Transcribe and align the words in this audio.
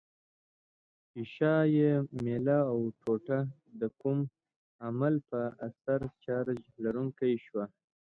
ښيښه 1.09 1.53
یي 1.75 1.91
میله 2.23 2.59
او 2.71 2.79
ټوټه 3.01 3.39
د 3.79 3.81
کوم 4.01 4.19
عامل 4.83 5.15
په 5.29 5.39
اثر 5.67 5.99
چارج 6.23 6.59
لرونکې 6.83 7.31
شوه؟ 7.45 7.65